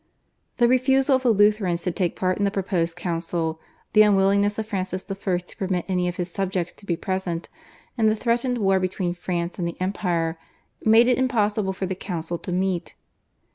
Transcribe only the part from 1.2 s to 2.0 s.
the Lutherans to